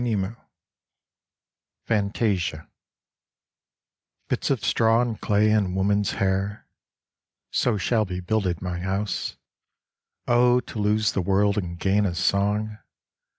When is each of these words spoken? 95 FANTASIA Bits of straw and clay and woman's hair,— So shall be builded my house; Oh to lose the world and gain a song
95 0.03 0.35
FANTASIA 1.85 2.67
Bits 4.29 4.49
of 4.49 4.65
straw 4.65 4.99
and 5.03 5.21
clay 5.21 5.51
and 5.51 5.75
woman's 5.75 6.13
hair,— 6.13 6.65
So 7.61 7.77
shall 7.77 8.05
be 8.05 8.19
builded 8.19 8.63
my 8.63 8.79
house; 8.79 9.37
Oh 10.27 10.59
to 10.61 10.79
lose 10.79 11.11
the 11.11 11.21
world 11.21 11.55
and 11.59 11.77
gain 11.77 12.07
a 12.07 12.15
song 12.15 12.79